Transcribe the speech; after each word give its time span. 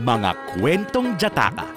Mga 0.00 0.32
Kwentong 0.56 1.20
Jataka 1.20 1.68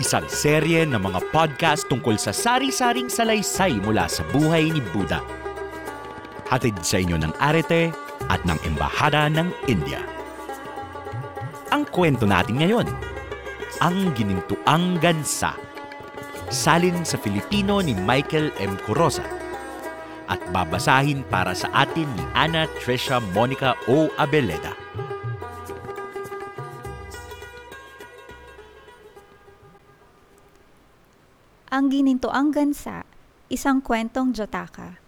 Isang 0.00 0.24
serye 0.24 0.88
ng 0.88 0.96
mga 0.96 1.20
podcast 1.28 1.84
tungkol 1.92 2.16
sa 2.16 2.32
sari-saring 2.32 3.12
salaysay 3.12 3.76
mula 3.84 4.08
sa 4.08 4.24
buhay 4.32 4.72
ni 4.72 4.80
Buddha. 4.80 5.20
Hatid 6.48 6.80
sa 6.80 6.96
inyo 6.96 7.20
ng 7.20 7.36
Arete 7.36 7.92
at 8.32 8.40
ng 8.48 8.56
Embahada 8.64 9.28
ng 9.28 9.52
India. 9.68 10.00
Ang 11.76 11.84
kwento 11.92 12.24
natin 12.24 12.56
ngayon, 12.56 12.88
ang 13.84 14.16
ginintuang 14.16 14.96
gansa. 14.96 15.52
Salin 16.48 17.04
sa 17.04 17.20
Filipino 17.20 17.84
ni 17.84 17.92
Michael 17.92 18.48
M. 18.56 18.80
Corosa 18.88 19.28
at 20.32 20.40
babasahin 20.56 21.20
para 21.28 21.52
sa 21.52 21.68
atin 21.76 22.08
ni 22.16 22.24
Ana 22.32 22.64
Tricia 22.80 23.20
Monica 23.36 23.76
O. 23.84 24.08
Abeleda. 24.16 24.72
Ang 31.70 31.86
Ginintoang 31.86 32.50
Gansa, 32.50 33.06
isang 33.46 33.78
kwentong 33.78 34.34
Jataka. 34.34 34.98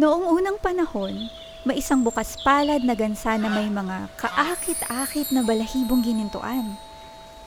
Noong 0.00 0.32
unang 0.32 0.56
panahon, 0.56 1.28
may 1.68 1.84
isang 1.84 2.00
bukas 2.00 2.40
palad 2.40 2.80
na 2.80 2.96
gansa 2.96 3.36
na 3.36 3.52
may 3.52 3.68
mga 3.68 4.08
kaakit-akit 4.16 5.36
na 5.36 5.44
balahibong 5.44 6.00
ginintuan. 6.00 6.80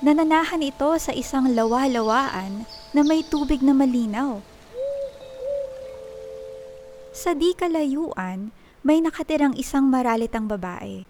Nananahan 0.05 0.61
ito 0.61 0.93
sa 1.01 1.09
isang 1.09 1.57
lawa-lawaan 1.57 2.69
na 2.93 3.01
may 3.01 3.25
tubig 3.25 3.65
na 3.65 3.73
malinaw. 3.73 4.45
Sa 7.17 7.33
di 7.33 7.57
kalayuan, 7.57 8.53
may 8.85 9.01
nakatirang 9.01 9.57
isang 9.57 9.89
maralitang 9.89 10.45
babae. 10.45 11.01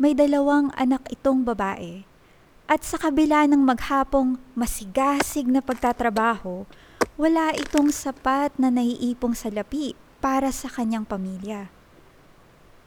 May 0.00 0.16
dalawang 0.16 0.72
anak 0.80 1.04
itong 1.12 1.44
babae. 1.44 2.08
At 2.70 2.86
sa 2.86 2.96
kabila 2.96 3.44
ng 3.50 3.58
maghapong 3.58 4.38
masigasig 4.54 5.50
na 5.50 5.58
pagtatrabaho, 5.58 6.64
wala 7.18 7.52
itong 7.58 7.90
sapat 7.90 8.54
na 8.56 8.70
naiipong 8.70 9.34
salapi 9.34 9.98
para 10.22 10.48
sa 10.54 10.70
kanyang 10.70 11.04
pamilya. 11.04 11.68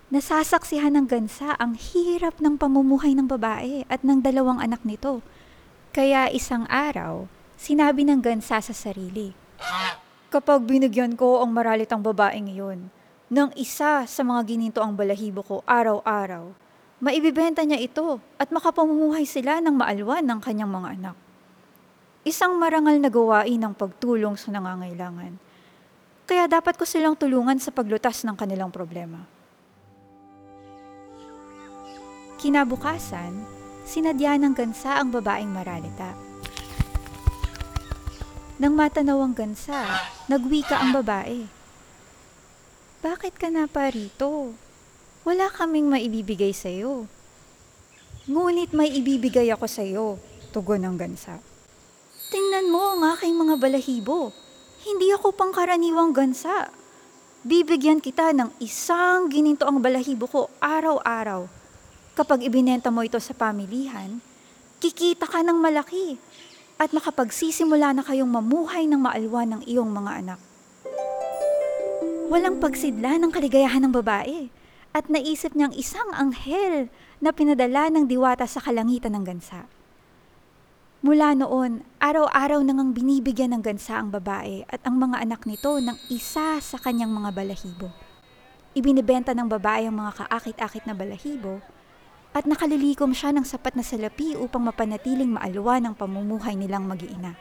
Nasasaksihan 0.10 0.96
ng 0.96 1.08
gansa 1.10 1.58
ang 1.60 1.76
hirap 1.76 2.40
ng 2.40 2.56
pamumuhay 2.56 3.18
ng 3.18 3.28
babae 3.28 3.84
at 3.92 4.06
ng 4.06 4.24
dalawang 4.24 4.64
anak 4.64 4.80
nito. 4.88 5.20
Kaya 5.92 6.32
isang 6.32 6.64
araw, 6.72 7.28
sinabi 7.60 8.08
ng 8.08 8.24
gansa 8.24 8.64
sa 8.64 8.74
sarili, 8.74 9.36
Kapag 10.32 10.68
binigyan 10.68 11.16
ko 11.16 11.40
ang 11.44 11.52
maralitang 11.56 12.04
babaeng 12.04 12.52
iyon, 12.52 12.92
ng 13.32 13.50
isa 13.58 14.06
sa 14.06 14.22
mga 14.22 14.42
gininto 14.46 14.80
ang 14.84 14.94
balahibo 14.94 15.42
ko 15.42 15.56
araw-araw, 15.66 16.65
maibibenta 17.04 17.64
niya 17.68 17.80
ito 17.82 18.24
at 18.40 18.52
makapamumuhay 18.52 19.28
sila 19.28 19.60
ng 19.60 19.76
maalwan 19.76 20.24
ng 20.24 20.40
kanyang 20.40 20.72
mga 20.72 20.90
anak. 21.00 21.18
Isang 22.26 22.58
marangal 22.58 22.98
na 22.98 23.12
gawain 23.12 23.62
ng 23.62 23.74
pagtulong 23.78 24.34
sa 24.40 24.50
nangangailangan. 24.50 25.38
Kaya 26.26 26.50
dapat 26.50 26.74
ko 26.74 26.90
silang 26.90 27.14
tulungan 27.14 27.62
sa 27.62 27.70
paglutas 27.70 28.26
ng 28.26 28.34
kanilang 28.34 28.74
problema. 28.74 29.22
Kinabukasan, 32.42 33.46
sinadya 33.86 34.42
ng 34.42 34.58
gansa 34.58 34.98
ang 34.98 35.14
babaeng 35.14 35.54
maralita. 35.54 36.18
Nang 38.58 38.74
matanaw 38.74 39.22
ang 39.22 39.38
gansa, 39.38 39.86
nagwika 40.26 40.82
ang 40.82 40.98
babae. 40.98 41.46
Bakit 43.06 43.38
ka 43.38 43.54
na 43.54 43.70
pa 43.70 43.94
rito? 43.94 44.58
Wala 45.26 45.50
kaming 45.50 45.90
maibibigay 45.90 46.54
sa 46.54 46.70
iyo. 46.70 47.10
Ngunit 48.30 48.78
may 48.78 48.94
ibibigay 48.94 49.50
ako 49.50 49.66
sa 49.66 49.82
iyo, 49.82 50.22
tugon 50.54 50.86
ng 50.86 51.02
gansa. 51.02 51.42
Tingnan 52.30 52.70
mo 52.70 52.94
ang 52.94 53.02
aking 53.18 53.34
mga 53.34 53.58
balahibo. 53.58 54.30
Hindi 54.86 55.10
ako 55.10 55.34
pangkaraniwang 55.34 56.14
gansa. 56.14 56.70
Bibigyan 57.42 58.06
kita 58.06 58.38
ng 58.38 58.54
isang 58.62 59.26
gininto 59.26 59.66
ang 59.66 59.82
balahibo 59.82 60.30
ko 60.30 60.46
araw-araw. 60.62 61.50
Kapag 62.14 62.46
ibinenta 62.46 62.94
mo 62.94 63.02
ito 63.02 63.18
sa 63.18 63.34
pamilihan, 63.34 64.22
kikita 64.78 65.26
ka 65.26 65.42
ng 65.42 65.58
malaki 65.58 66.22
at 66.78 66.94
makapagsisimula 66.94 67.98
na 67.98 68.06
kayong 68.06 68.30
mamuhay 68.30 68.86
ng 68.86 69.02
maalwan 69.02 69.58
ng 69.58 69.62
iyong 69.66 69.90
mga 69.90 70.12
anak. 70.22 70.40
Walang 72.30 72.62
pagsidla 72.62 73.18
ng 73.18 73.34
kaligayahan 73.34 73.82
ng 73.90 73.94
babae 73.94 74.65
at 74.96 75.12
naisip 75.12 75.52
niyang 75.52 75.76
isang 75.76 76.08
anghel 76.16 76.88
na 77.20 77.36
pinadala 77.36 77.92
ng 77.92 78.08
diwata 78.08 78.48
sa 78.48 78.64
kalangitan 78.64 79.12
ng 79.12 79.28
gansa. 79.28 79.68
Mula 81.04 81.36
noon, 81.36 81.84
araw-araw 82.00 82.64
nang 82.64 82.80
ang 82.80 82.92
binibigyan 82.96 83.52
ng 83.52 83.62
gansa 83.62 84.00
ang 84.00 84.10
babae 84.10 84.64
at 84.72 84.80
ang 84.88 84.96
mga 84.96 85.22
anak 85.22 85.44
nito 85.44 85.78
ng 85.84 86.00
isa 86.08 86.58
sa 86.64 86.78
kanyang 86.80 87.12
mga 87.12 87.36
balahibo. 87.36 87.92
Ibinibenta 88.72 89.36
ng 89.36 89.52
babae 89.52 89.92
ang 89.92 90.00
mga 90.00 90.26
kaakit-akit 90.26 90.88
na 90.88 90.96
balahibo 90.96 91.60
at 92.32 92.48
nakalilikom 92.48 93.12
siya 93.12 93.36
ng 93.36 93.44
sapat 93.44 93.76
na 93.76 93.84
salapi 93.84 94.34
upang 94.40 94.64
mapanatiling 94.64 95.36
maalwa 95.36 95.78
ng 95.78 95.94
pamumuhay 95.94 96.56
nilang 96.56 96.88
mag-iina. 96.88 97.36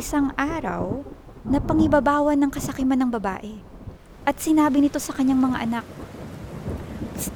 Isang 0.00 0.32
araw, 0.38 1.04
napangibabawan 1.46 2.36
ng 2.36 2.50
kasakiman 2.52 3.00
ng 3.00 3.10
babae 3.16 3.56
at 4.28 4.36
sinabi 4.36 4.84
nito 4.84 5.00
sa 5.00 5.16
kanyang 5.16 5.40
mga 5.40 5.58
anak, 5.64 5.86
"Psst, 7.16 7.32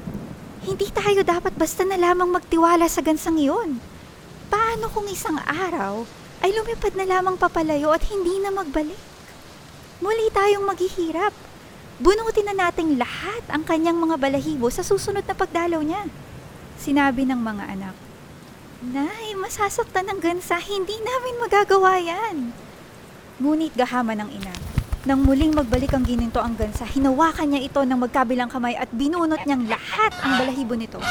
Hindi 0.64 0.88
tayo 0.88 1.20
dapat 1.20 1.52
basta 1.60 1.84
na 1.84 2.00
lamang 2.00 2.32
magtiwala 2.32 2.88
sa 2.88 3.04
gansang 3.04 3.36
iyon. 3.36 3.84
Paano 4.48 4.88
kung 4.88 5.04
isang 5.12 5.36
araw 5.44 6.08
ay 6.40 6.56
lumipad 6.56 6.96
na 6.96 7.04
lamang 7.04 7.36
papalayo 7.36 7.92
at 7.92 8.00
hindi 8.08 8.40
na 8.40 8.48
magbalik? 8.48 8.96
Muli 10.00 10.32
tayong 10.32 10.64
maghihirap. 10.64 11.36
Bunutin 12.00 12.48
na 12.48 12.56
nating 12.56 12.96
lahat 12.96 13.44
ang 13.52 13.60
kanyang 13.60 14.00
mga 14.00 14.16
balahibo 14.16 14.72
sa 14.72 14.80
susunod 14.80 15.28
na 15.28 15.36
pagdalaw 15.36 15.84
niya. 15.84 16.08
Sinabi 16.80 17.28
ng 17.28 17.40
mga 17.44 17.64
anak, 17.68 17.96
Nay, 18.84 19.36
masasaktan 19.36 20.08
ng 20.12 20.20
gansa, 20.20 20.60
hindi 20.60 20.96
namin 20.96 21.44
magagawa 21.44 22.00
yan. 22.00 22.63
Ngunit 23.42 23.74
gahaman 23.74 24.22
ng 24.22 24.30
ina. 24.30 24.54
Nang 25.04 25.20
muling 25.26 25.52
magbalik 25.52 25.90
ang 25.90 26.06
gininto 26.06 26.38
ang 26.38 26.54
gansa, 26.54 26.86
hinawakan 26.86 27.50
niya 27.50 27.66
ito 27.66 27.80
ng 27.82 27.98
magkabilang 27.98 28.48
kamay 28.48 28.78
at 28.78 28.88
binunot 28.94 29.42
niyang 29.44 29.66
lahat 29.66 30.14
ang 30.22 30.38
balahibo 30.38 30.78
nito. 30.78 31.02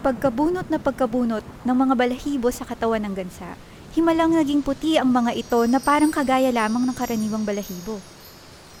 Pagkabunot 0.00 0.70
na 0.70 0.78
pagkabunot 0.78 1.42
ng 1.66 1.76
mga 1.76 1.94
balahibo 1.98 2.48
sa 2.54 2.62
katawan 2.62 3.02
ng 3.04 3.14
gansa, 3.18 3.58
himalang 3.92 4.32
naging 4.32 4.62
puti 4.62 4.96
ang 4.96 5.10
mga 5.10 5.34
ito 5.34 5.60
na 5.66 5.82
parang 5.82 6.14
kagaya 6.14 6.48
lamang 6.54 6.86
ng 6.86 6.96
karaniwang 6.96 7.42
balahibo. 7.42 7.98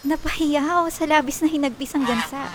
Napahiyaw 0.06 0.86
sa 0.94 1.04
labis 1.04 1.42
na 1.42 1.50
hinagpis 1.50 1.92
ang 1.98 2.06
gansa. 2.06 2.40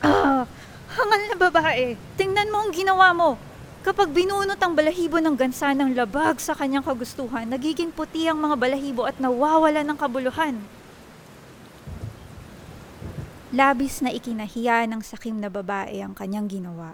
Ah, 0.00 0.48
hangal 0.96 1.22
na 1.28 1.36
babae, 1.36 1.92
tingnan 2.16 2.48
mo 2.48 2.64
ang 2.64 2.72
ginawa 2.72 3.12
mo. 3.12 3.36
Kapag 3.80 4.12
binunot 4.12 4.60
ang 4.60 4.76
balahibo 4.76 5.24
ng 5.24 5.40
gansa 5.40 5.72
ng 5.72 5.96
labag 5.96 6.36
sa 6.36 6.52
kanyang 6.52 6.84
kagustuhan, 6.84 7.48
nagiging 7.48 7.88
puti 7.88 8.28
ang 8.28 8.36
mga 8.36 8.60
balahibo 8.60 9.08
at 9.08 9.16
nawawala 9.16 9.80
ng 9.80 9.96
kabuluhan. 9.96 10.60
Labis 13.56 14.04
na 14.04 14.12
ikinahiya 14.12 14.84
ng 14.84 15.00
sakim 15.00 15.40
na 15.40 15.48
babae 15.48 15.96
ang 16.04 16.12
kanyang 16.12 16.60
ginawa 16.60 16.92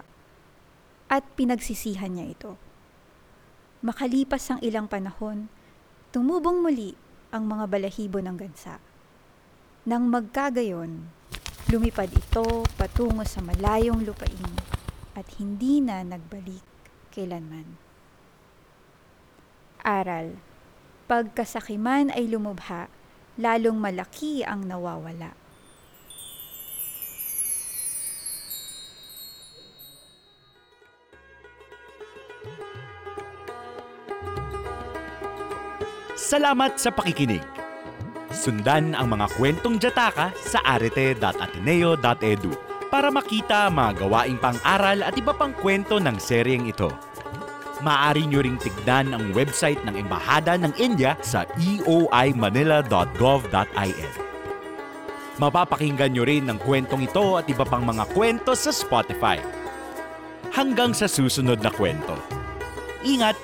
at 1.11 1.27
pinagsisihan 1.35 2.07
niya 2.07 2.31
ito. 2.31 2.55
Makalipas 3.83 4.47
ang 4.47 4.63
ilang 4.63 4.87
panahon, 4.87 5.51
tumubong 6.15 6.63
muli 6.63 6.95
ang 7.35 7.51
mga 7.51 7.67
balahibo 7.67 8.23
ng 8.23 8.39
gansa. 8.39 8.79
Nang 9.83 10.07
magkagayon, 10.07 11.03
lumipad 11.67 12.15
ito 12.15 12.63
patungo 12.79 13.27
sa 13.27 13.43
malayong 13.43 14.07
lupain 14.07 14.55
at 15.19 15.27
hindi 15.35 15.83
na 15.83 15.99
nagbalik 16.07 16.76
kailanman. 17.17 17.65
Aral, 19.81 20.37
pagkasakiman 21.09 22.13
ay 22.13 22.29
lumubha, 22.29 22.93
lalong 23.41 23.81
malaki 23.81 24.45
ang 24.45 24.69
nawawala. 24.69 25.33
Salamat 36.27 36.75
sa 36.75 36.91
pakikinig. 36.91 37.39
Sundan 38.35 38.91
ang 38.91 39.15
mga 39.15 39.31
kwentong 39.39 39.79
Jataka 39.79 40.35
sa 40.35 40.59
arete.ateneo.edu 40.75 42.51
para 42.91 43.07
makita 43.07 43.71
ang 43.71 43.79
mga 43.79 44.03
gawaing 44.03 44.35
pang-aral 44.35 45.07
at 45.07 45.15
iba 45.15 45.31
pang 45.31 45.55
kwento 45.55 46.03
ng 46.03 46.19
seryeng 46.19 46.67
ito. 46.67 46.91
Maaari 47.85 48.25
nyo 48.25 48.41
ring 48.41 48.57
tignan 48.57 49.13
ang 49.13 49.29
website 49.37 49.77
ng 49.85 49.93
Embahada 49.93 50.57
ng 50.57 50.73
India 50.81 51.13
sa 51.21 51.45
eoimanila.gov.in. 51.61 54.13
Mapapakinggan 55.37 56.17
nyo 56.17 56.25
rin 56.25 56.49
ang 56.49 56.57
kwentong 56.57 57.05
ito 57.05 57.37
at 57.37 57.45
iba 57.45 57.61
pang 57.61 57.85
mga 57.85 58.09
kwento 58.17 58.57
sa 58.57 58.73
Spotify. 58.73 59.37
Hanggang 60.49 60.97
sa 60.97 61.05
susunod 61.05 61.61
na 61.61 61.69
kwento. 61.69 62.17
Ingat! 63.05 63.37